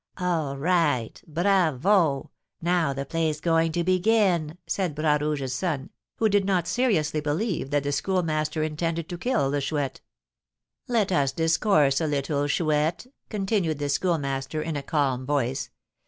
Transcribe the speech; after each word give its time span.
"All 0.17 0.57
right! 0.57 1.21
Bravo! 1.27 2.31
Now 2.59 2.91
the 2.91 3.05
play's 3.05 3.39
going 3.39 3.71
to 3.73 3.83
begin!" 3.83 4.57
said 4.65 4.95
Bras 4.95 5.21
Rouge's 5.21 5.53
son, 5.53 5.91
who 6.15 6.27
did 6.27 6.43
not 6.43 6.67
seriously 6.67 7.21
believe 7.21 7.69
that 7.69 7.83
the 7.83 7.91
Schoolmaster 7.91 8.63
intended 8.63 9.07
to 9.09 9.17
kill 9.19 9.51
the 9.51 9.61
Chouette. 9.61 10.01
"Let 10.87 11.11
us 11.11 11.31
discourse 11.31 12.01
a 12.01 12.07
little, 12.07 12.47
Chouette," 12.47 13.05
continued 13.29 13.77
the 13.77 13.89
Schoolmaster, 13.89 14.59
in 14.59 14.75
a 14.75 14.81
calm 14.81 15.23
voice. 15.23 15.69